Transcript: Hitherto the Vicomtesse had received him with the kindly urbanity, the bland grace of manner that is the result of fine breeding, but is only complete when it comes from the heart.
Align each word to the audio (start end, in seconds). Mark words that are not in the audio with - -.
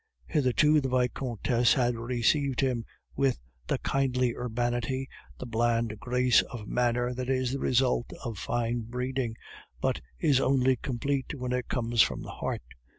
Hitherto 0.25 0.81
the 0.81 0.89
Vicomtesse 0.89 1.75
had 1.75 1.95
received 1.95 2.61
him 2.61 2.85
with 3.15 3.37
the 3.67 3.77
kindly 3.77 4.33
urbanity, 4.35 5.07
the 5.37 5.45
bland 5.45 5.99
grace 5.99 6.41
of 6.41 6.65
manner 6.67 7.13
that 7.13 7.29
is 7.29 7.51
the 7.51 7.59
result 7.59 8.09
of 8.25 8.39
fine 8.39 8.79
breeding, 8.81 9.35
but 9.79 10.01
is 10.17 10.39
only 10.41 10.75
complete 10.77 11.35
when 11.37 11.51
it 11.51 11.67
comes 11.67 12.01
from 12.01 12.23
the 12.23 12.31
heart. 12.31 12.63